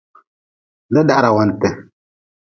Dadahrawanti. 0.93 1.69